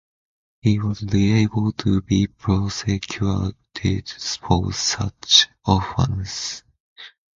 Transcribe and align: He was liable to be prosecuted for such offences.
He 0.61 0.79
was 0.79 1.03
liable 1.03 1.73
to 1.73 2.01
be 2.01 2.25
prosecuted 2.25 3.55
for 4.39 4.73
such 4.73 5.47
offences. 5.67 6.63